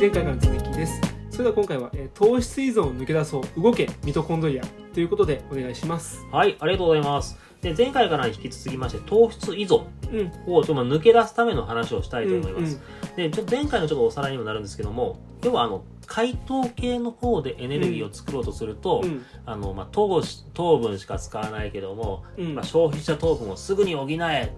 [0.00, 0.98] 前回からの続きです。
[1.30, 4.64] それでは今回は、えー糖質依存を抜け出そう動けミトコンドリア
[4.94, 6.24] ということでお願いします。
[6.32, 7.38] はい、ありがとうございます。
[7.60, 9.84] で、前回から引き続きまして、糖質依存。
[10.10, 10.54] うん。
[10.54, 12.80] をちょっとまあ抜け出すための話をしたいと思います。
[13.12, 19.26] うんで、ちょっと前回のちょっとおさらいにもなるんですけども、要はあの、解糖系の方でエネルギーを作ろうとすると、うん。
[19.44, 22.54] あの、まあ、糖し糖分しか使わないけども、うん。
[22.54, 24.50] まあ、消費した糖分をすぐに補え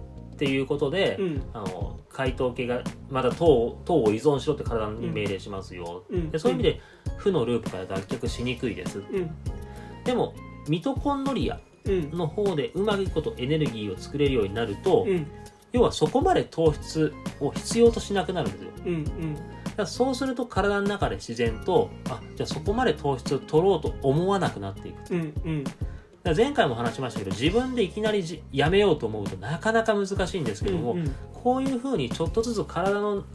[0.43, 1.43] っていうことで、うん。
[1.53, 6.29] あの解糖系がまだ糖を糖を依存しろって体に命令しますよ、うん。
[6.29, 6.81] でそういう意味で
[7.17, 8.99] 負のループから脱却しにくいです。
[8.99, 9.31] うん。
[10.03, 10.35] でも
[10.67, 12.11] ミトコンドリアうん。
[12.11, 15.27] の方でうまくいくことエネルギーを作れるようになると、うん。
[15.71, 18.71] 要はそこまで糖質を必要としなくなるんですよ。
[18.85, 18.93] うん
[19.77, 19.87] うん。
[19.87, 25.11] そうすると体の中で自然とあじゃあそこまで糖質を取ろうと思わなくなっていく。
[25.11, 25.63] うんうん
[26.23, 33.25] 前回も話しましたけど自分でいきなりじやめようと思うとなかなか難しいんですけども、うんこういうふうにちょっとずつ体の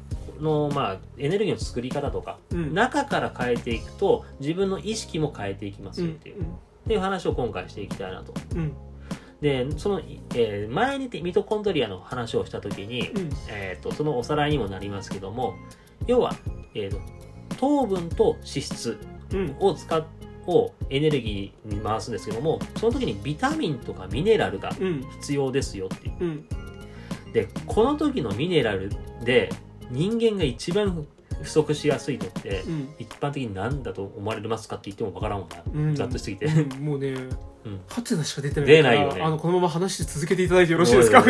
[0.41, 2.75] の、まあ、エネルギーの作り方とか、うん。
[2.75, 6.45] 中から変えていくと自分の意識も変えていきますうんよっていう,、っ
[6.87, 8.33] ていう話を今回していきたいなと。
[8.55, 8.73] うん。
[9.41, 10.01] でその、
[10.35, 13.31] えー前にミトコンドリアの話をした時に、うん。
[13.51, 15.55] えー、とそのおさらいにもなりますけども
[16.07, 16.35] 要は、
[16.75, 16.99] えー、と
[17.59, 18.99] 糖分と脂質
[19.33, 19.57] うん。
[19.61, 20.03] を使っ
[20.49, 25.05] をエネルギーに回すんですけどもその時にビタミンとかミネラルがうん。
[25.21, 26.15] 必要ですよっていう。
[26.21, 26.49] うん。
[27.33, 28.91] でこの時のミネラル
[29.23, 29.51] で
[29.91, 31.07] 人間が一番
[31.43, 32.89] 不足しやすいのってうん。
[32.99, 35.95] 一般的に何だと思われますかって言ってもわからんもんな、うん。
[35.95, 36.85] ざっとしすぎて、うん。
[36.85, 37.81] もうねうん。
[37.87, 39.21] ハテナしか出てない出ないよね。
[39.21, 41.23] あのこのまま話して続けていただいてよろしいですか？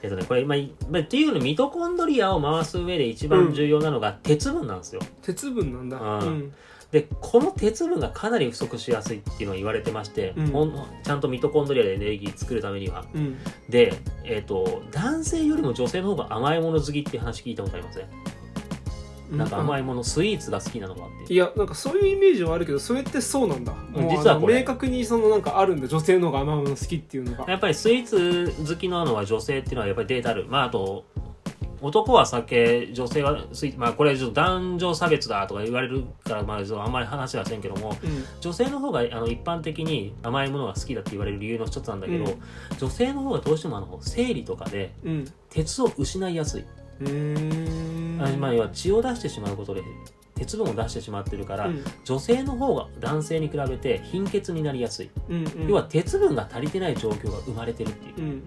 [0.00, 5.98] えっとねこれまあいまあっていうのミトコンドリアを回す上で一番重要なのが鉄分なんですよ、鉄分なんだ。
[5.98, 6.26] うん。
[6.28, 6.54] うん
[6.90, 10.72] でこの鉄分がかなり不足しやすいっていうのが言われてまして、うん。
[11.02, 13.04] ちゃんとミトコンドリアでエネルギー作るためには。
[13.14, 13.36] うん。
[13.68, 13.92] で、
[14.24, 18.08] えっと男性よりも女性の方が甘いもの好きっていう話聞いたことありますね、
[19.30, 21.34] なんか甘いいものスイーツが好きなのかって。
[21.34, 23.74] いやなんかそういうイメージはあるけどそれってそうなんだ。
[23.94, 27.44] 実は明確にそのなんかあるんだ女性の方が甘いもの好きっていうのが。
[27.50, 30.46] やっぱりスイーツ好きなのは女性っていうのはやっぱりデータある。
[30.48, 31.04] まああと
[31.80, 38.24] 男は酒女性はスイーツまあこれちょっと男女差別だとか言われるから、まあ、あんまり話はせんけどもうん。
[38.40, 42.38] 女性の方があの一般的に甘いものが好きだって言われる理由の一つなんだけど、うん。
[42.78, 45.24] 女性の方がどうしてもあの生理とかでうん。
[45.50, 46.64] 鉄を失いやすい、
[47.00, 48.22] うーん。
[48.22, 49.82] あまあ、要は血を出してしまうことで
[50.34, 51.84] 鉄分を出してしまってるから、うん。
[52.04, 55.68] 女性の方が男性に比べて貧血になりやすい、うんうん。
[55.68, 58.14] 要は鉄分が足りてない状況が生まれてるっていう。
[58.18, 58.42] うんうん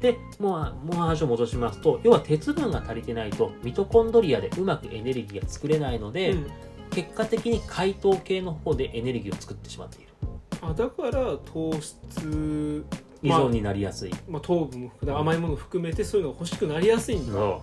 [0.00, 6.46] でもうもう話を戻しますと要は鉄分が足りてないとミトコンドリアでうまくエネルギーが作れないので、うん。
[6.90, 10.08] 結果的に解糖系の方でエネルギーを作ってしまっている。
[10.62, 12.84] あだから糖質
[13.22, 17.32] 依存になりやすい、まあ、糖分も含め甘いものを含めてそういうのが欲しくなりやすいんだ。
[17.32, 17.62] そ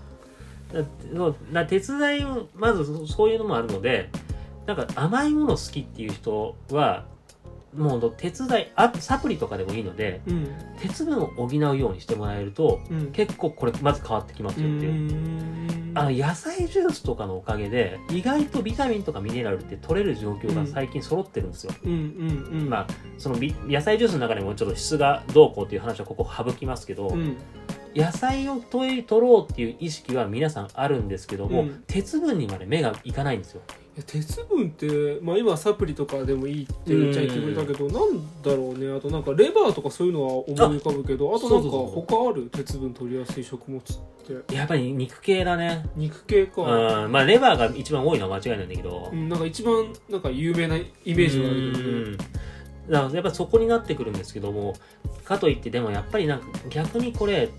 [1.27, 1.35] う。
[1.53, 4.09] だ鉄剤をまずそそういうのもあるので
[4.65, 7.05] なんか甘いもの好きっていう人は
[7.75, 10.47] もう鉄剤あサプリとかでもいいのでうん。
[10.79, 13.11] 鉄分を補うようにしてもらえるとうん。
[13.11, 15.71] 結構これまず変わってきますよっていう。
[15.93, 21.73] あの野菜ジュースとかのおかげで意外とビタミンとかミネラルって取れる状況が最近揃ってるんですよ、
[22.69, 22.87] まあ
[23.17, 27.37] そのビ野菜ジュースの中でもちょっと質がどうこうっていう話はここ省きますけど、うん。
[27.93, 31.83] 野菜を取り取ろうっていう意識は皆さんあるんですけども、うん。
[31.87, 33.61] 鉄分にまで目がいかないんですよ
[34.07, 38.89] 鉄分って、まあ、今サプリとかでもいいって言っちゃいけくれたけどなんだろうね。
[38.95, 43.83] あとなんかレバーとかそういうのは思い浮かぶけどあとなんか他ある鉄分取りやすい食物っ
[44.47, 44.55] て？
[44.55, 45.89] やっぱり肉系だね。
[45.97, 47.11] 肉系か、うん。
[47.11, 51.59] まあレバーが一番多いのは間違いないんだけど、うん、なんか一番なんか有名なイメージがあるう
[52.11, 52.17] ん。
[52.17, 52.33] だか
[52.89, 54.73] らやっぱりそこになってくるんですけども
[55.25, 57.49] かといってでもやっぱりなんか逆にこれ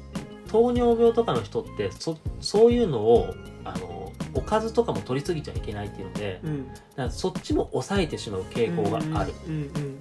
[0.50, 3.34] 糖尿病とかの人ってそそういうのを
[3.64, 3.91] あの
[4.34, 9.98] おかずとかも取りすぎちゃいけないっていうのでうんだからそっちも抑えてしまう傾向がある、うんうん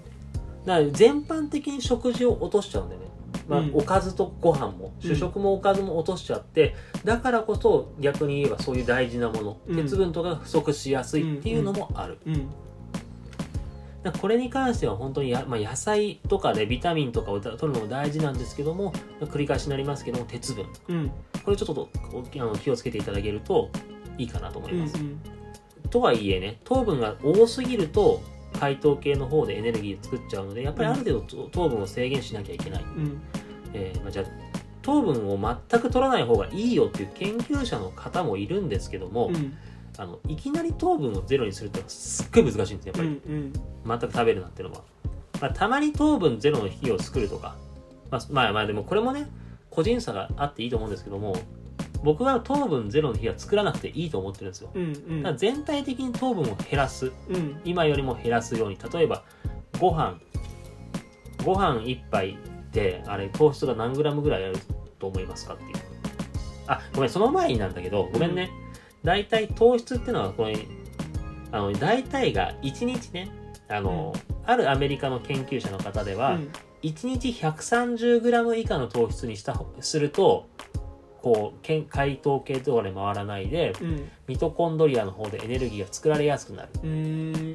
[0.65, 3.07] だから全般的に食事を落としちゃうんだよね、
[3.47, 3.71] まあうん。
[3.73, 9.75] おかずとご飯も主食もおかずも落としちゃってだからこそ逆に言えばそういう大事なもの、うん。
[9.75, 12.19] 鉄分とかが不足しやすいっていうのもある、
[14.19, 20.65] これに関しては本当にや、まあ、野菜とかでビタミンとかを取るのも大事なんですけども繰り返しになりますけども鉄分。
[20.89, 21.11] うん。
[21.43, 23.71] これちょっとおあの気をつけていただけると
[24.21, 25.19] いいかなと思います、うん
[25.91, 28.21] とはいえね糖分が多すぎると
[28.59, 33.21] 解糖系の方でエネルギー作っちゃうのでやっぱりある程度と糖分を制限しなきゃいけない、うん。
[33.73, 34.25] えーまあ、じゃあ
[34.81, 35.37] 糖分を
[35.69, 39.57] 全く取らない方がいいよっていう研究者の方もいるんですけども、うん。
[39.97, 42.93] あのいきなり糖分をゼロにするってのはすっごい難しいんですよ。
[42.93, 43.53] やっぱり、うん
[43.85, 44.81] 全く食べるなっていうのは、
[45.41, 47.55] まあ、たまに糖分ゼロの日を作るとか、
[48.09, 49.27] まあ、まあまあでもこれもね
[49.69, 51.35] 個人差があっていいと思うんですけども
[52.03, 54.71] 僕は糖分ゼロの日は作らなくていいと思ってるんですよ。
[54.73, 55.23] うんうん。
[55.23, 57.11] だから全体的に糖分を減らす。
[57.29, 57.61] うん。
[57.63, 59.23] 今よりも減らすように例えば
[59.79, 60.19] ご飯。
[61.43, 62.37] ご飯1杯
[62.69, 64.55] ってあれ糖質が何グラムぐらいある
[64.99, 65.69] と思いますかっていう。
[66.67, 68.51] あごめんその前になんだけどごめんね、
[69.03, 70.55] 大体糖質っていうのはこれ
[71.51, 73.31] あの大体が1日ね
[73.67, 74.13] あの、
[74.45, 76.39] あるアメリカの研究者の方では、
[76.83, 80.49] 1日 130g 以下の糖質にしたすると
[81.21, 83.87] こうけん解糖系とかで回らないでうん。
[83.87, 86.69] うんミトコンドリアの方でエネルギーが作られやすくなる。
[86.69, 86.71] っ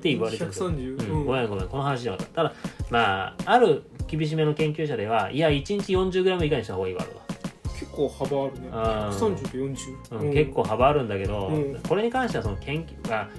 [0.02, 0.70] て言われてるんですよ。
[0.70, 2.34] 130うん、ごめんごめんこの話じゃなかった。
[2.34, 2.52] ただ
[2.90, 7.08] まあある厳しめの研究者ではいや1日 40g 以下にした方がいいわと。
[7.78, 8.68] 結構幅あるね。
[8.72, 9.48] あー130と
[10.18, 11.80] 40うん結構幅あるんだけど、うん。
[11.88, 13.30] これに関してはその研究が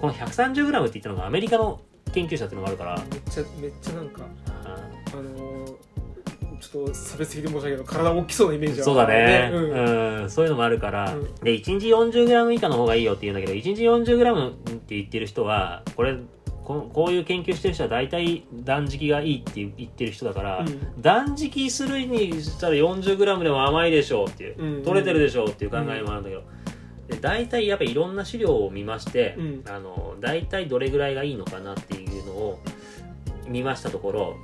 [0.00, 1.80] この 130g って言ったのがアメリカの
[2.12, 4.22] 研究者っていうのがあるから、めっちゃめっちゃなんか
[4.64, 4.76] あ
[5.12, 5.74] あのー
[6.60, 8.84] ちょっと差別的で申し訳ないけど体大きそうなイメージは。
[8.84, 10.22] そうだね、うん。
[10.22, 11.34] うん、そういうのもあるから、うん。
[11.36, 16.16] で1日 40g 以下の方がいいよって言うんだけど1日 40g って言ってる人はこれ
[16.64, 21.00] このこういう研究してる人は大体断食がいいって言ってる人だから、うん。
[21.00, 24.82] 断食するにしたら 40g でも甘いでしょうっていう、うん。
[24.82, 26.42] 取れてるでしょうっていう考えもあるんだけど、
[27.08, 29.64] で大体やっぱりいろんな資料を見まして、うん。
[29.68, 32.60] あの大体どれぐらいがいいのかなっていうのを
[33.46, 34.36] 見ましたところ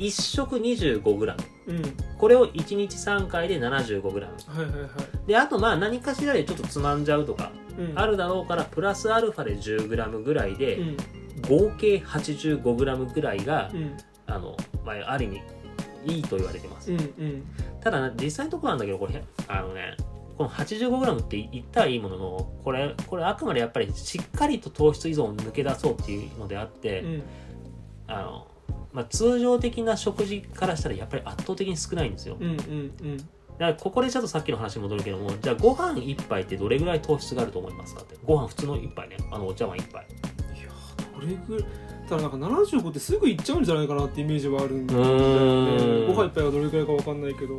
[0.00, 1.36] 1食 25g
[1.68, 1.82] うん。
[2.18, 5.26] これを1日3回で 75g はいはいはい。
[5.26, 7.98] であとまあ何かしらでちょっとつまんじゃうとかうん。
[7.98, 10.96] あるだろうからプラスアルファで 10g ぐらいで、うん。
[11.42, 13.96] 合計 85g ぐらいが、うん。
[14.26, 15.42] あのまあ、ある意味
[16.06, 17.44] いいと言われてます、うんうん。
[17.80, 19.96] ただ実際のところなんだけどこれあのね
[20.38, 27.22] この 85g って言ったらいいもののこれこれあくまでやっぱりしっかりと糖質依存を抜け出そうっていうのであって、うん。
[28.06, 28.46] あの
[28.92, 32.36] まあ、通常的な食事からしたらやっぱり圧倒的に少ないんですよ。
[32.40, 33.16] うんうんうん。
[33.16, 38.16] だからここでちょっとさっきの話に戻るけどもじゃあご飯1杯ってどれぐらい糖質があると思いますかって。
[38.24, 39.16] ご飯普通の1杯ね。
[39.30, 40.06] あのお茶碗1杯。
[40.56, 41.68] いやーどれぐらい
[42.08, 46.06] ただなんか75ってすぐいっちゃうんじゃないかなってイメージはあるんだようーん。
[46.06, 47.56] ねご飯一杯がどれくらいかわかんないけど。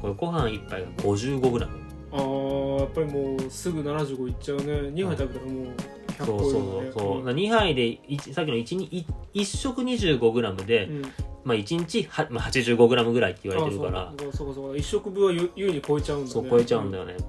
[0.00, 1.68] これご飯1杯が 55g
[2.12, 4.64] あーやっぱりもうすぐ75いっちゃうね。
[4.64, 6.52] 2杯食べたらもう100そうそう
[6.96, 7.24] そう。
[7.24, 11.02] 2杯で1さっきの 1, に1食 25g で、うん。
[11.42, 14.00] まあ、1日は、まあ、85g ぐらいって言われてるから。
[14.02, 14.46] あそうそう。
[14.46, 16.32] そうそう一食分はゆ優に超えちゃうんだね。
[16.32, 17.24] そう超えちゃうんだよね、って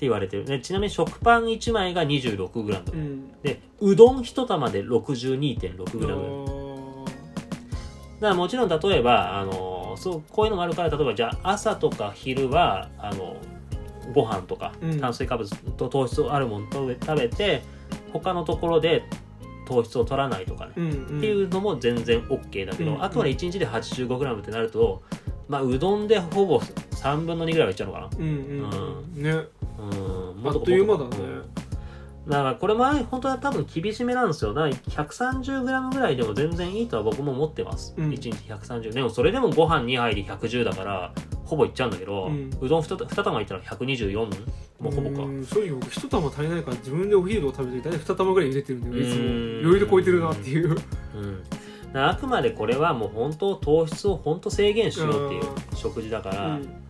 [0.00, 0.44] 言われてる。
[0.44, 3.32] でちなみに食パン1枚が 26g、うん。
[3.42, 7.08] でうどん1玉で 62.6g だあー。
[8.20, 13.36] からもちろん例えばあのそうこういうのもあるから例えばじゃあ朝とか昼はあの
[14.12, 15.00] ご飯とかうん。
[15.00, 17.62] 炭水化物と糖質あるもの食べ食べて
[18.12, 19.04] 他のところで
[19.66, 21.18] 糖質を取らないとかね、うんうん。
[21.18, 25.02] っていうのも全然 OK だけど、うんあくまで1日で 85g ってなると、
[25.48, 28.10] まあ、うどんでほぼ3分の2ぐらいはいっちゃうのかな。
[28.18, 29.22] うんうんうん。
[29.22, 29.30] ね。
[29.30, 30.48] うん。
[30.48, 31.16] あっという間だね。
[31.18, 31.67] うん
[32.28, 34.52] だからこれも本当は多分厳しめなんですよ。
[34.52, 38.10] だから 130g ぐらいでも全然いいとは僕も思ってます、うん。
[38.10, 41.12] 1日130でもそれでもご飯2杯で110だから
[41.46, 44.18] ほぼいっちゃうんだけど、ううんどん 2, 2玉いったら124
[44.78, 45.22] もうほぼか。
[45.22, 49.02] うん正直僕一玉足りないから自分でお昼を食べて大体二玉ぐらい入れてるんだよ。
[49.02, 49.24] いつも。
[49.24, 50.76] うん余裕で超えてるなっていう。
[51.94, 55.42] うん、あくまでこれはもう本当糖質を本当制限しようっていう
[55.74, 56.87] 食事だから、うん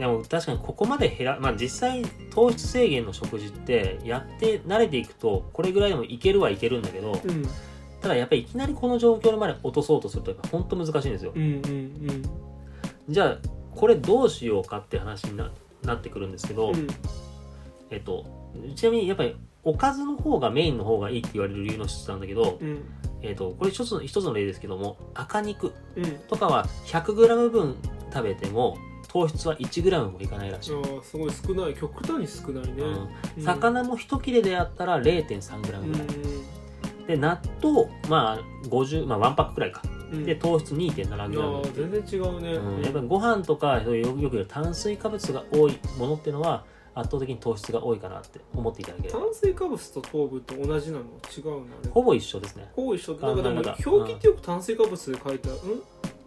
[0.00, 7.46] でも確かにここまで減らまあ実際糖質制限の食事ってやって慣れていくとこれぐらいでもいけるはいけるんだけどうん。
[8.00, 11.32] ただやっぱりいきなりこの状況まで落とそうとするとやっぱ本当難しいんですよ。
[11.36, 12.22] うんうん
[13.10, 13.38] じゃあ
[13.74, 15.50] これどうしようかって話にな
[15.82, 16.86] なってくるんですけど、うん。
[17.90, 18.24] えっと
[18.74, 22.82] ちなみにやっぱりおかずの方がメインの方がいいって言われる理由の一つなんだけど、うん。
[23.20, 26.18] えっとこれ一つの一つの例ですけども赤肉うん。
[26.20, 27.76] とかは 100g 分
[28.10, 28.78] 食べても
[29.12, 31.74] 糖質は 1g もいかないらしい、あーすごい少ない。
[31.74, 32.72] 極端に少ないね。
[32.78, 33.08] うん。
[33.38, 33.42] うん。
[33.42, 37.06] 魚も一切れであったら 0.3g ぐらい、うん。
[37.06, 39.82] で納豆まあ50まあ1パックくらいか。
[40.12, 40.24] うん。
[40.24, 42.52] で糖質 2.7g いやー全然違うね。
[42.52, 46.64] うん、やっぱりご飯とかよよく言う炭水化物が多いものっていうのは
[46.94, 49.20] 圧倒的に糖質が多いかなって思っていただければ。
[49.20, 51.04] 炭水化物と糖分と同じなの？
[51.36, 51.64] 違うの？
[51.90, 52.68] ほぼ一緒ですね。
[52.76, 53.14] ほぼ一緒。
[53.14, 55.82] なんかでも表記ってよく炭水化物で書いてあるうん？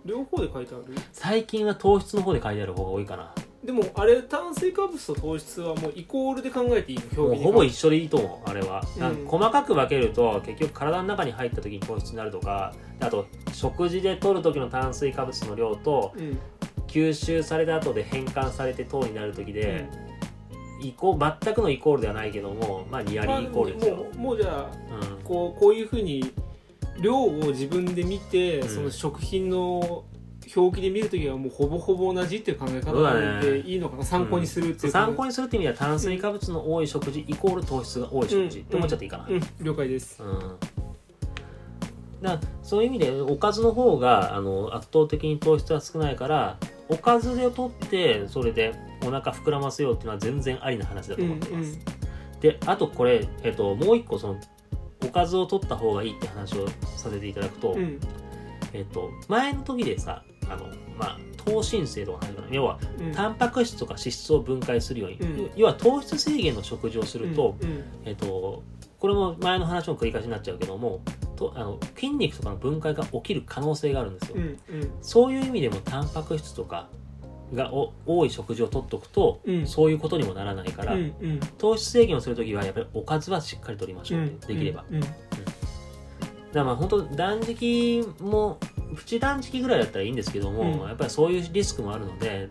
[0.05, 0.95] 両方で書いてある？
[1.11, 3.33] 最近は糖質の方で書いてある方が多いかな。
[3.63, 8.83] でもあれ炭水化物と糖質はもうイコールで考えていいの表記にほぼ一緒でいいと思うあれは、
[9.25, 16.39] 細かく分けると結局体の中に入った時に糖質になるとかあと食事で取る時の炭水化物の量とうん。
[16.87, 19.87] 吸収された後で変換されて糖になる時で、
[20.79, 25.23] イコ全くのイコールではないけどもまあニアリーイコールですよ、もうもうじゃあうん。
[25.23, 26.31] こうこういうふうに
[26.99, 28.69] 量を自分で見て、うん。
[28.69, 30.05] その食品の
[30.55, 38.59] 表記で見るときはもうほぼほぼ同じっていう考え方でいいのかな、参考にするっていう参考にするって意味では炭水化物の多い食事イコール糖質が多い食事。
[38.59, 39.41] って思っちゃっていいかな、うん。
[39.61, 40.21] 了解です。
[40.21, 40.57] うん。
[42.21, 46.57] だからそういう意味でおかずの方があの圧倒的に糖質は少ないから
[46.87, 48.73] おかずで取ってそれで
[49.05, 51.79] お腹膨らませようっていうのは全然ありな話だとうん思ってます、
[52.33, 52.39] うん。
[52.39, 54.39] であとこれ、えっと、もう一個その
[55.03, 57.99] おかずを取った方がいいって話をさせていただくと、うん。
[58.73, 60.65] えっと、前の時でさあの、
[60.97, 63.11] まあ、糖新生とか話かな要はうん。
[63.11, 65.51] タンパク質とか脂質を分解するように、うん。
[65.55, 67.83] 要は糖質制限の食事をすると、うん。
[68.05, 68.63] えっと、
[68.99, 71.01] これも前の話の繰り返しになっちゃうけども
[71.35, 74.37] とあの筋肉とかの分解が起きる可能性があるんですよ、
[75.01, 76.87] そういう意味でもタンパク質とか
[77.53, 79.67] がお多い食事を取っとくと、うん。
[79.67, 81.39] そういうことにもならないから、うんうん。
[81.57, 85.15] 糖質制限をするときはやっぱりおかずはしっかりとりましょうって、できれば、うんだか
[86.53, 88.59] らまあ本当断食も
[88.95, 90.87] プチ断食ぐらいだったらいいんですけども、うん。
[90.87, 92.47] やっぱりそういうリスクもあるので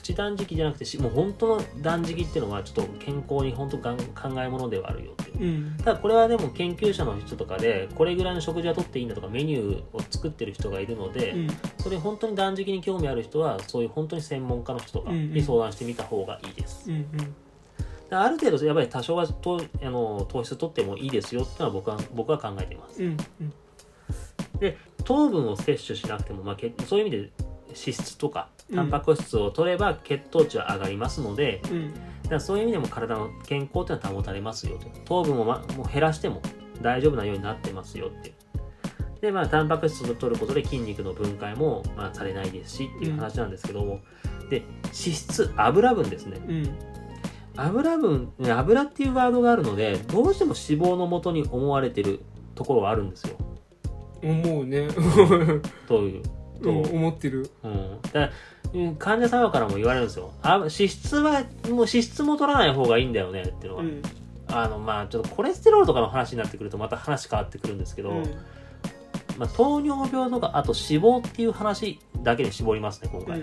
[0.00, 5.42] プチ断食じゃなくてしもう本当の断食っていうのはちょっと健康に本当がん考えものではあるよっていう。
[5.42, 5.76] うん。
[5.76, 11.48] ただこれはでも研究者の人とかでこれぐらいの食事はとっていいんだとかメニューを作ってる人がいるので、うん。
[11.78, 17.06] それ本当に断食に興味ある人はそういう本当に専門家の人とかに相談してみた方がいいです、うん
[18.12, 23.04] ある程度やっぱり多少はとあの糖質取ってもいいですよっていうのは僕は僕は考えています。
[23.04, 23.52] うんうん。
[25.04, 27.30] 糖分を摂取しなくても、まあ、けそういう意味で
[27.68, 31.94] 脂質とかタンパク質を取れば血糖値は上がりますので、うん。
[31.94, 34.86] だからそういう意味でも体の健康というのは保たれますよと。
[35.04, 36.40] 糖分を,、ま、もう減らしても
[36.80, 38.32] 大丈夫なようになってますよって。
[39.20, 44.00] でまあタンパク質を取ることで筋肉の分解も、まあ、されないですしっていう話なんですけども、
[44.48, 46.40] で脂質油分ですね。
[46.48, 46.78] うん。
[47.56, 52.20] 油分ね油っていうワードがあるのでどうしても脂肪の元に思われてる
[52.54, 53.36] ところはあるんですよ。
[54.22, 54.88] 思うね。
[55.86, 56.22] という
[56.62, 57.50] と、うん思ってる。
[57.62, 58.32] うん、だからうん
[58.98, 60.32] 患者様からも言われるんですよ。
[60.42, 61.44] あ脂質はもう
[61.78, 64.02] 脂質も取らない方がいいんだよねっていうのは、うん。
[64.52, 68.34] あのまあちょっとコレステロールとかの話になってくるとまた話変わってくるんですけど、うん。
[69.38, 73.42] まあ、糖尿病とかあと脂肪っていう話だけに絞りますね今うん回、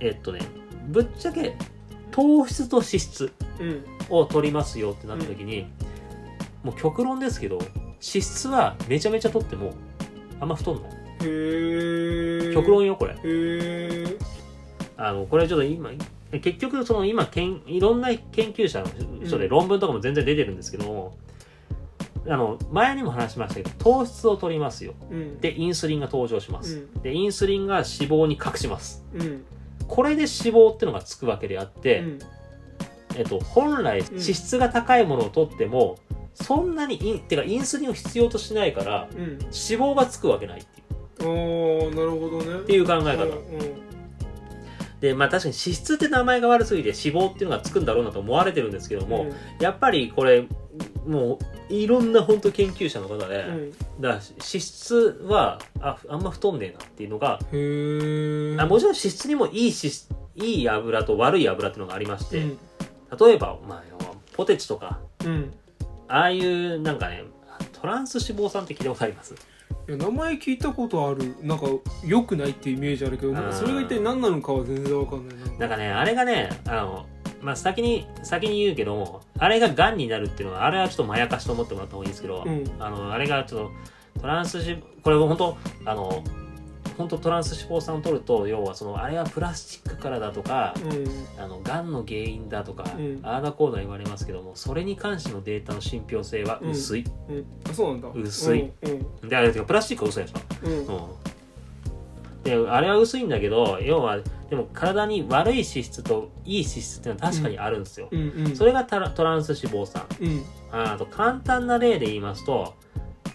[0.00, 0.40] えっとね
[0.88, 1.54] ぶっちゃけ
[2.10, 3.84] 糖質と脂質うん。
[4.08, 5.66] を取りますよってなった時に、
[6.62, 9.74] もう極論ですけど脂質はめちゃめちゃ取っても
[10.40, 13.16] あんま太んない極論よこれ
[14.96, 15.90] あのこれちょっと今
[16.32, 18.88] 結局その今けんいろんな研究者の
[19.24, 21.16] 人で論文とかも全然出てるんですけども、
[22.26, 24.94] あの前にも話しましたけど糖質を取りますよ。
[25.10, 25.40] うん。
[25.40, 27.02] でインスリンが登場します、うん。
[27.02, 29.04] でインスリンが脂肪に隠します。
[29.14, 29.44] うん。
[29.86, 32.18] これで脂肪っていうのがつくわけであって、うん。
[33.16, 35.98] えっと、本来脂質が高いものを取っても、
[36.34, 39.18] そんなにインてかインスリンを必要としないからうん。
[39.18, 41.86] 脂肪がつくわけないっていう。
[41.86, 42.60] ああなるほどね。
[42.60, 43.85] っていう考え方、うん
[45.00, 49.26] でまあ確かに脂質って名前が悪すぎて脂肪っていうのがつくんだろうなと思われてるんですけども、
[49.60, 50.46] やっぱりこれ
[51.06, 51.38] も
[51.70, 53.56] ういろんな本当研究者の方で、うん。
[53.58, 57.38] うんだ脂質はああんま太んねえなっていうのが、
[58.62, 62.58] あもちろん脂質にもいい脂質いい油と悪い油っていうのがありまして、うん。
[63.18, 63.82] 例えば、まあ、
[64.34, 65.52] ポテチとかうん。
[66.08, 67.24] ああいうなんかね
[67.80, 69.34] トランス脂肪酸って聞いたことあります？
[69.88, 71.36] いや名前聞いたことある。
[71.42, 71.66] なんか
[72.04, 75.58] 良くないっていうイメージあるけどなんかそれが一体何なのかは全然わかんないな。
[75.58, 77.06] なんかねあれがねあの
[77.40, 82.64] まあ先に先に言うけどもあれががんになるっていうのはあれはちょっとまやかしと思ってもらった方がいいんですけど、うん。
[82.80, 83.70] あのあれがちょっ
[84.14, 86.24] とトランス脂これ本当あの
[86.96, 91.42] 本当トランス脂肪酸を取ると要はそのあれはプラスチックからだとか、うん。
[91.42, 93.20] あのがんの原因だとか、うん。
[93.22, 97.46] ああだこうだ言われますけどもそれに関してのデータの信憑性は薄い、うん。
[97.68, 98.08] あそうなんだ。
[98.14, 98.70] 薄い。
[99.22, 99.28] うん。
[99.28, 100.40] であれプラスチックは薄いでしょ？
[100.66, 100.72] うん。
[100.72, 100.78] うん。
[100.78, 101.02] うん
[102.44, 108.20] であれは薄いんだけど要はでも体に悪い脂質といい脂質っていうのは確かにあるんですよ、うん。
[108.20, 108.56] うん。
[108.56, 110.06] それがトラトランス脂肪酸。
[110.20, 110.44] うん。
[110.70, 112.74] ああと簡単な例で言いますと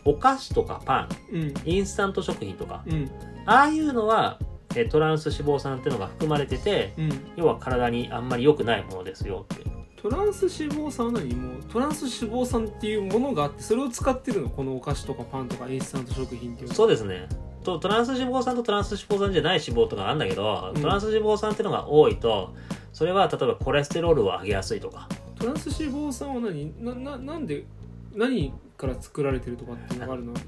[0.06, 1.10] お菓子とかパン。
[1.34, 1.53] うん。
[1.65, 2.84] インスタント食品とか。
[2.88, 3.12] うん
[3.46, 4.40] ああいうのは
[4.76, 7.12] えトランス脂肪酸っていうのが含まれててうん。
[7.36, 9.66] 要は体にあんまり良くないものですよって
[10.02, 11.36] トランス脂肪酸は何？
[11.36, 14.50] もうトランス脂肪酸っていうものがあってそれを使ってるの？
[14.50, 17.28] このお菓子とかパンとかインスタント食品っていうそうですね。
[17.64, 20.82] とトランス脂肪酸とトランス脂肪酸じゃない脂肪とかあるんだけど、うん。
[20.82, 22.56] トランス脂肪酸っていうのが多いと
[22.94, 25.08] それは例えばコレステロールを上げやすいとか。
[25.38, 26.84] トランス脂肪酸は何？
[26.84, 27.66] なななんで
[28.15, 30.34] 何から作られてるとかっていうのがあるの？
[30.34, 30.44] 脂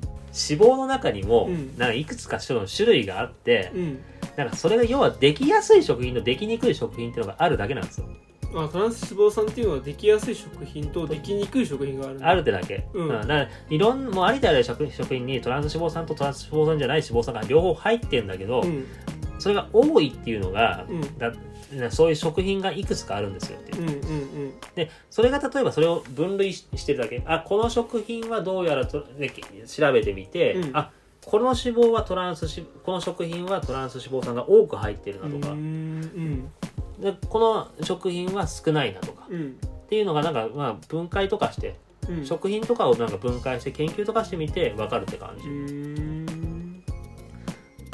[0.60, 1.78] 肪の中にも、うん。
[1.78, 4.00] なんかいくつか種類があって、うん。
[4.36, 8.08] なんかそれが要はできやすい食品とできにくい食品っていうのがあるだけなんですよ。
[8.56, 13.10] あトランス脂肪酸っていうのはできやすい食品とできにくい食品があるんだあるってだけ、うん。
[13.10, 18.86] だからいろんもうありとあらゆる食食品にトランス脂肪酸とトランス脂肪酸じゃない脂肪酸が両方入ってんだけど、うん。
[19.40, 21.18] それが多いっていうのが、うん。
[21.18, 21.34] だ
[21.92, 23.82] そういう食品がいくつかあるんですよっていう。
[23.82, 27.22] うんうんでそれが例えばそれを分類ししてるだけ。
[27.26, 29.32] あこの食品はどうやらとで
[29.68, 30.78] 調べてみて、うん。
[30.78, 30.92] あ
[31.26, 35.54] この脂肪はトランス脂この食品はトランス脂肪酸が多く入ってるなとか。
[35.54, 36.52] うんう、ん。
[37.00, 39.28] でこの食品は少ないなとか。
[39.30, 39.58] うん。
[39.86, 41.76] っていうのがなんか、まあ、分解とかして、
[42.10, 42.26] うん。
[42.26, 46.84] 食品とかをなんか分解して研究とかしてみて分かるって感じ、うん。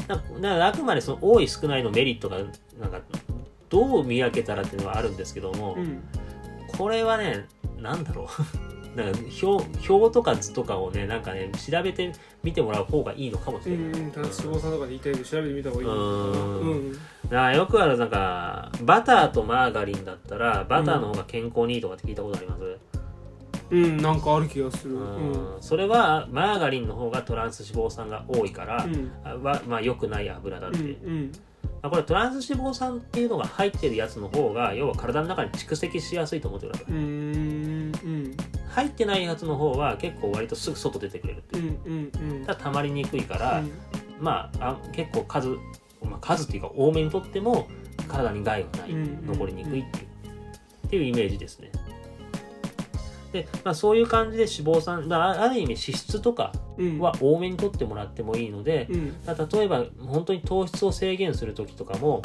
[0.07, 2.37] だだからあくまでその多い少ないのメリットが
[2.79, 3.01] なんか
[3.69, 6.01] どう見分けたらっていうのはあるんですけども、うん。
[6.77, 7.47] これはね
[7.79, 8.27] なんだろう。
[8.97, 12.11] なんか表表とか図とかをねなんかね調べて
[12.43, 15.87] みてもらう方がいいのかもしうれない、んうん、ただ脂肪酸とかで言いたいけど調べてみた方がいい。
[15.87, 16.69] のかなうん。
[16.69, 16.93] うん。
[16.93, 22.77] だからよくあるなんかバターとマーガリンだったらバターの方が健康にいいとかって聞いたことあります、
[23.69, 24.95] うんなんかある気がする。
[24.95, 25.31] ううん。
[25.31, 29.11] んそれはマーガリンの方がトランス脂肪酸が多いから、うん。
[29.43, 31.31] まあ良くない油だって、うん
[31.81, 36.99] これトランス脂肪酸っていうのが入ってるやつの方が要は体の中に蓄積しやすいと思ってください、うんう
[38.07, 38.37] ん。
[38.67, 41.71] 入ってないやつの方は結構割とすぐ外出てくれるってういう。
[41.71, 42.45] んうんうん。
[42.45, 43.63] ただ溜まりにくいから、
[44.19, 45.47] まああ結構数、
[46.01, 47.67] まあ、数っていうか多めにとっても
[48.07, 49.25] 体に害はない、うん。
[49.27, 51.71] 残りにくいっていう,、っていうイメージですね
[53.31, 56.99] で、まあ、そういう感じで脂肪酸だからあある意味脂質とかうん。
[56.99, 59.17] は多めにとってもらってもいいので、うん。
[59.25, 62.21] 例えば本当に糖質を制限する時とかも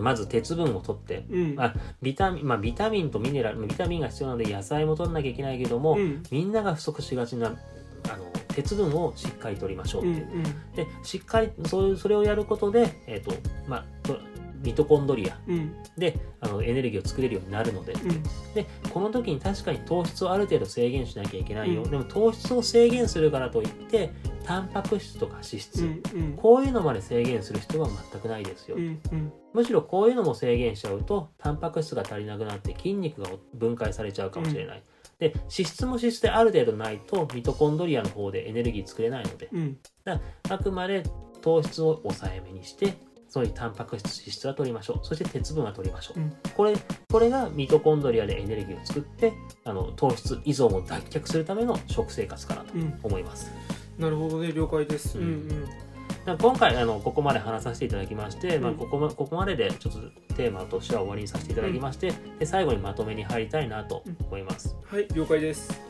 [0.00, 1.54] まず鉄分を取ってうん。
[1.58, 6.22] あビタミン、まあ、ビタミンとミネラルビタミンが必要なので野菜も取らなきゃいけないけども、うん。
[6.30, 10.24] みんなが不足しがちなあの鉄分をしっかり取りましょうって、う。
[10.24, 10.42] ん
[10.74, 13.32] でしっかりそういうそれをやることで、えーと
[13.68, 14.18] まあ、と
[14.62, 15.38] ミトコンドリア。
[15.46, 15.74] うん。
[15.96, 17.92] であのエネルギーを作れるようになるので。
[17.92, 18.22] うん。
[18.54, 21.90] でこの時に確かに糖質をある程度制限しなきゃいけないよ、うん。
[21.90, 24.12] でも糖質を制限するからといって
[24.44, 26.02] タンパク質とか脂質、
[26.36, 28.76] こういうのまで制限する必要は全くないですよ、
[29.52, 34.82] むしろこういうのも制限しちゃうとタンパク質が足りなくなって筋肉が分解されちゃうかもしれない、
[35.18, 39.48] で脂質も脂質である程度ないとミトコンドリアの方でエネルギー作れないので。
[39.52, 39.78] うん。
[40.48, 41.04] あくまで
[41.42, 42.94] 糖質を抑えめにして
[43.30, 45.06] そういうタンパク質脂質は取りましょう。
[45.06, 46.32] そして鉄分は取りましょう、うん。
[46.54, 46.74] これ
[47.10, 49.32] これがミトコンドリアでエネルギーを作って
[49.64, 53.00] あの糖質依存を脱却するための食生活かなとうん。
[53.02, 53.50] 思います、
[53.98, 54.52] なるほどね。
[54.52, 55.16] 了解です。
[55.18, 55.48] ううんん。
[55.48, 55.72] だか
[56.26, 60.00] ら今回あのここまで話させていただきまして、まあ、うんここまここまででちょっと
[60.34, 65.06] テーマとしては終わりにさせていただきまして、で最後にまとめに入りたいなと思います、はい。
[65.14, 65.80] 了解です。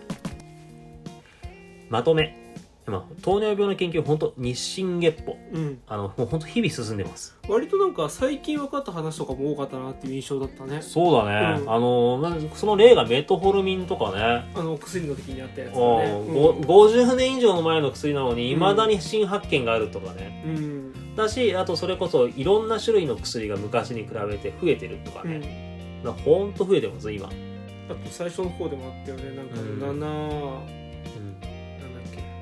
[1.89, 2.50] まとめ、
[2.87, 5.37] まあ、糖尿病の研究本当日進月歩。
[5.53, 5.81] うん。
[5.87, 7.37] あのもう本当日々進んでます。
[7.49, 10.83] 割となんか最近分かった話とかも多かったなっていう印象だったね。
[10.83, 11.73] そうだね、うん。
[11.73, 14.51] あのまあその例がメトホルミンとかね。
[14.55, 16.59] あの薬の時にあったやつだうん。
[16.59, 21.15] ねご50年以上の前の薬なのにいまだに新発見があるとかね、うん。
[21.17, 25.41] だしあとそれこそいろんな種類の薬が昔に比べて増えてるとかうん。
[25.41, 29.37] ね、だからほんと増えてます今、あと最初の方でもあったよね。
[29.37, 30.01] なんかうん。
[30.01, 30.80] 7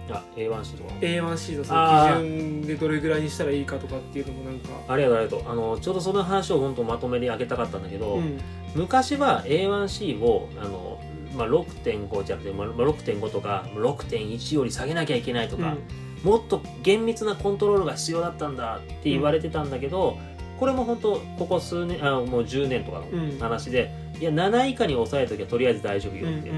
[0.08, 4.68] なんだうん、っけあ A1C とか A1C のその基準でどれぐらいにしたらいいかとかっていうのもなんか。
[4.88, 5.38] ありがとうありがと。
[5.38, 8.40] うあのちょうどその話を本当まとめであげたかったんだけど、うん。
[8.74, 11.00] 昔は A1C をあの、
[11.36, 15.76] まあ、6.5じゃなくて、まあ、6.5とか6.1より下げなきゃいけないとか、
[16.22, 20.18] もっと厳密なコントロールが必要だったんだって言われてたんだけど、
[20.58, 23.38] これも本当ここ数年あもう10年とかうん。
[23.38, 23.90] の話で、
[24.20, 26.52] いや7以下に抑えときゃとりあえず大丈夫うんよって、い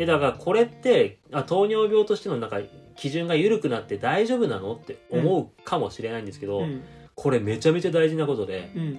[0.00, 2.60] やだからこれってあ糖尿病としてのなんか
[2.96, 6.82] 基準が緩くなって大丈夫なのって思うかもしれないんですけど、うん
[7.14, 8.98] これめちゃめちゃ大事なことでうん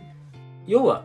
[0.68, 1.04] 要は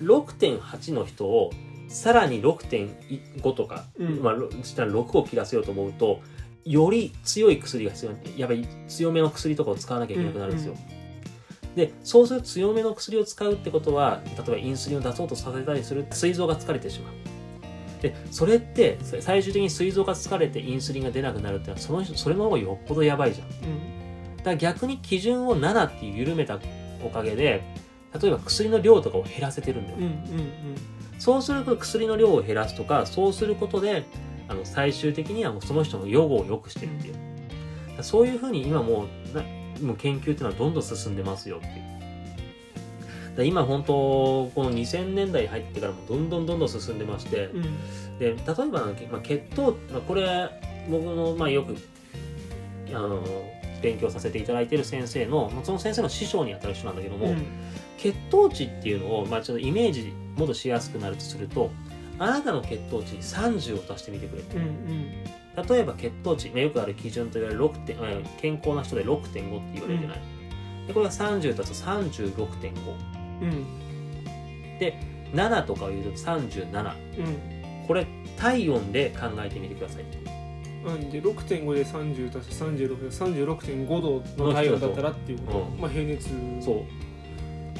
[0.00, 1.50] 6.8の人を
[1.88, 6.20] さらに6.5とか、うんまあ、ろしたら6を切らせようと思うと
[6.64, 10.76] より強い薬が必要やっぱり強めの薬とかを使わなきゃいけなくなるんですよ。
[11.74, 17.39] でそうすると強めの薬を使うってことは例えばインスリンを出そうとさせたりする膵臓が疲れてしまう。
[18.00, 23.48] でそれって最終的に膵臓が疲れてインスリンが出なくなるってのはそのそれの方がよっぽどやばいじゃん。
[24.38, 26.58] だから逆に基準を7っていう緩めた
[27.04, 27.62] おかげで
[28.20, 30.10] 例えば薬の量とかを減らせてるんだよ、うんうん
[31.18, 34.06] そうすると薬の量を減らすとかそうすることで
[34.48, 39.42] あの最終的にはもうその人の予後を良くしてるっていう、そういうふうに今もうな
[39.82, 41.99] もう研究っていうのはどんどん進んでますよっていう
[43.38, 43.92] 今本当
[44.54, 47.62] この2000年代に入ってからもどんどんどんどん進んでまして、うん
[48.18, 50.50] で例えばまあ、血糖、まあ、これ
[50.90, 51.74] 僕の、まあ、よく
[52.90, 53.24] あの
[53.82, 57.46] 勉強させていただいている先生のまあその先生の師匠にあたる人なんだけども、うん。
[57.96, 61.70] 血糖値っていうのを、まあ、ちょっとイメージもっとしやすくなるとすると
[62.18, 65.66] あなたの血糖値に30を足してみてくれうんうん。
[65.68, 68.08] 例えば血糖値、まあよくある基準と言われる6点あ
[68.40, 70.18] 健康な人で6.5って言われるじゃない、
[70.86, 73.66] でこれが30だと36.5うん。
[75.34, 77.86] 7とかを言うと37うん。
[77.86, 80.04] これ体温で考えてみてください。
[80.84, 84.00] なんで6.5で30足して36で36.5
[84.36, 85.80] 度の体温だったらっていうこと、うん。
[85.80, 86.28] まあ平熱。
[86.60, 86.84] そう。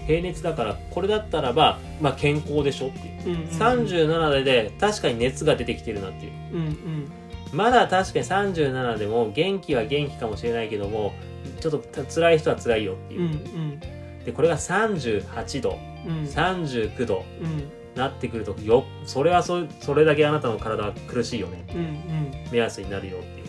[0.06, 3.36] 平熱だからこれだったらば、まあ、健康でしょっていう。
[3.36, 6.32] うんうん37で確かに熱が出てきてるなっていう。
[6.52, 7.12] うんうん。
[7.52, 11.12] まだ確かに37でも元気は元気かもしれないけども
[11.60, 13.20] ちょっとた辛い人は辛いよっていう。
[13.20, 13.80] う、ん
[14.24, 16.18] でこれが38度うん。
[16.18, 17.70] うん39度うん。
[17.96, 21.64] なってくるとよそれはそそれだけあなたの体は苦しいよね。
[21.74, 22.52] うんうん。
[22.52, 23.46] 目安になるよっていう。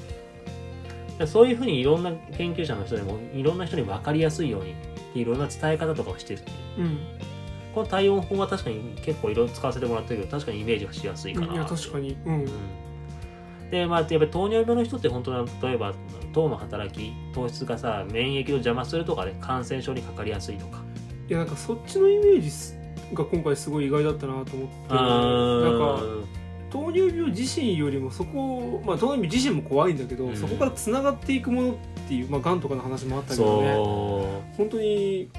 [1.20, 4.74] でそういうふうにいろんな研究者の人でもいろんな人に分かりやすいように
[5.14, 6.40] いろんな伝え方とかをしてる。
[6.40, 7.00] っていううん。
[7.76, 12.18] この体温法は確かに結構いろいろ使わせてもらってるけど確かにイメージがしやすいかな、いや確かに。
[12.26, 12.34] うん。
[12.34, 12.50] うん。
[13.70, 15.94] でまあやっぱり糖尿病の人って本当は例えば
[16.34, 20.82] 糖の働き糖質がさ免疫を邪魔するとかで感染症にかかりやすいとか。
[21.30, 22.78] いやなんかそっちのイメージす
[23.14, 26.28] が今回すごい意外だったなと思ってなんか
[26.70, 30.36] 糖尿病自身よりもそこまあ糖尿病自身も怖いんだけど、うん。
[30.36, 31.76] そこからつながっていくものっ
[32.08, 33.74] ていうまあがんとかの話もあったけどね。
[33.74, 35.30] そ本当に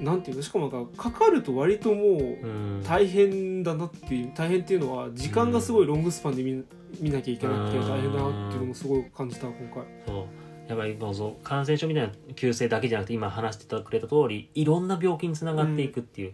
[0.00, 0.42] なんていうの？
[0.42, 2.46] しかもなんかかかると割ともうう、う
[2.80, 6.62] ん、大変だなっていう大変っていうのは時間がすごいロングスパンで見,、
[7.00, 9.84] 見なきゃいけなくてうん大変だなっていうのもすごい感じた今回。
[10.06, 10.24] そう。
[10.68, 16.32] やっぱりもうそう感染症みたいな急性だけじゃなくて今話してくれた通りいろんな病気につながっていくっていう、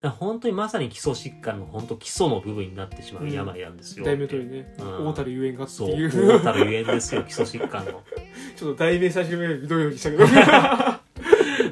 [0.00, 4.74] だから本当にまさに基礎疾患の本当基礎の部分になってしまう病なんですよ、題名通りね。
[4.78, 5.06] うん。
[5.08, 5.90] 大たるゆえんがってそう。
[5.90, 8.02] いう大たるゆえんですよ基礎疾患の。
[8.56, 10.26] ちょっと題名最初にどういうにしたけど。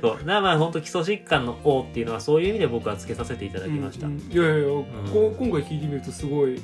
[0.02, 0.18] そう。
[0.18, 4.20] だからまあ本当基礎疾患の「王っていうのはそういう意味で僕はつけさせていただきました、うんうん。
[4.20, 6.62] いやいやう今回聞いてみるとすごいうん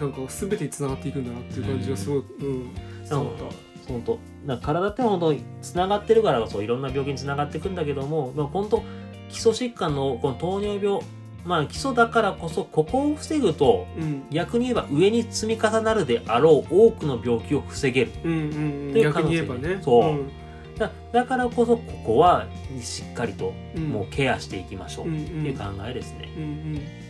[0.00, 2.74] なんか全てにつながっていくんだなっていう感じがすごい、うん、
[3.08, 3.66] 伝わった。
[3.86, 8.82] 本当だから体って本当につながってるからこそいろんな病気につながっていくんだけども、まあ、本当
[9.28, 11.00] 基礎疾患のこの糖尿病
[11.44, 14.26] まあ基礎だからこそここを防ぐとうん。
[14.30, 18.10] 逆に言えば上に積み重なるであろう多くの病気を防げる。
[18.24, 18.46] うんうんう
[18.88, 18.90] ん。
[18.90, 19.78] っていう可逆能性に言えばね。
[19.82, 20.12] そう。
[20.12, 20.30] ん。
[20.76, 22.46] だだからこそここは
[22.80, 23.88] しっかりとうん。
[23.90, 27.05] もうケアしていきましょううんっていう考えですね、うんうん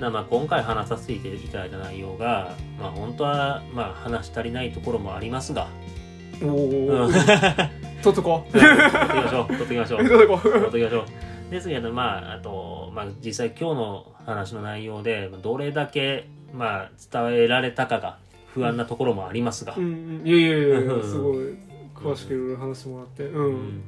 [0.00, 5.68] まあ今回話させていただいた内容が、まあ、本当はまあ話し足りないところもありますが、
[6.42, 7.24] おうん、お取っ
[8.02, 8.52] 取っとこう。
[8.52, 10.08] ときましょう取っときましょう。
[10.08, 11.50] 取っとこ取っときましょう。
[11.50, 20.26] ですけどまああと、まあ、実際今日の話の内容でどれだけまあ伝えられたかが不安なところもありますが、ううんうん。
[20.26, 21.36] いやいやいや すごい。
[21.94, 23.24] 詳しくいろいろ話してもらって。
[23.24, 23.82] ううんん。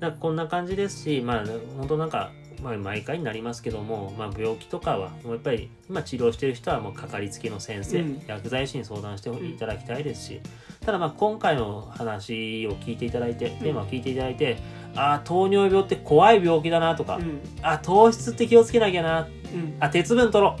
[0.00, 1.44] なんかこんな感じですしまあ
[1.76, 2.30] 本当なんか、
[2.62, 8.22] まあ、毎回になりますけども、まあ、病気とかはもうやっぱり今治療してる人はもうかかりつけの先生、うん。
[8.26, 10.40] 薬剤師に相談していただきたいですし、
[10.84, 14.58] ただまあ今回の話を聞いていただいて、テーマを聞いていただいて
[14.94, 17.40] ああ糖尿病って怖い病気だなとか、うん。
[17.62, 19.76] あ糖質って気をつけなきゃなうん。
[19.80, 20.56] あ鉄分取ろ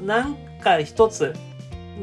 [0.00, 0.04] う。
[0.04, 1.34] なんか一つ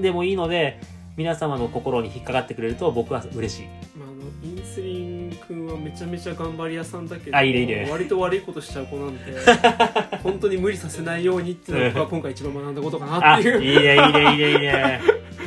[0.02, 0.80] でもいいので
[1.16, 3.66] 皆様の心に引っかかってくれると僕は嬉しい。
[3.98, 4.87] まあ、あのインスリン
[5.68, 9.34] 君はめちゃめちゃ頑張り屋さんだけどあいいねいいね割と悪いことしちゃう子なんで
[10.24, 13.60] 本当に無理させないようにっていうのが僕は今回一番学んだことかなっていう。
[13.60, 15.02] ねいいねいいねいいね。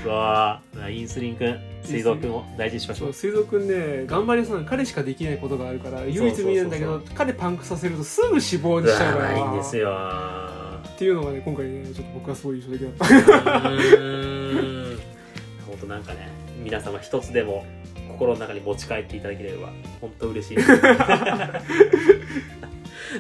[0.05, 9.39] うわあインスリン君水道君を大事にしましょそうう水族くんね頑張り屋さん彼しかできないことがあるから唯一見えるんだけど彼パンクさせるとすぐ死亡にしちゃうから。
[9.39, 9.91] いいんですよ。
[9.91, 13.61] っていうのがね今回ねちょっと僕はすごい印象的だった。
[15.67, 16.29] 本当なんかね
[16.63, 17.65] 皆様一つでも
[18.13, 19.71] 心の中に持ち帰っていただければ
[20.01, 20.81] 本当嬉しいです。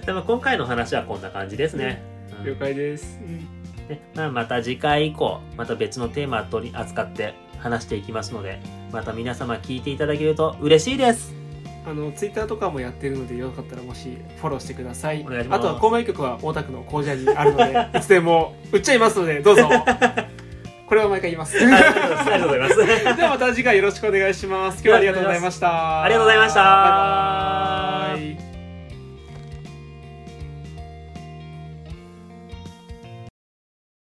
[0.07, 2.03] でも今回の話はこんな感じですね、
[2.38, 2.44] うん。
[2.46, 8.61] 了解です、ねまあ、また次回以降また別のテーマを取り扱って話していきますので
[8.92, 11.35] また皆様聞いていただけると嬉しいです。
[11.87, 15.24] あのツイッターとかもやってるのでよかったらもしフォローしてください。
[15.50, 19.68] あとは購買局は大田区の工場にあるのでいつでも売っちゃいますのでどうぞ
[20.90, 21.57] これは毎回言います。
[21.57, 22.81] でありがとうございます。
[22.81, 24.79] はまた次回よろしくお願いします。
[24.79, 26.03] 今日はありがとうございました。
[26.03, 26.61] ありがとうございました。
[26.61, 27.89] バイバーイ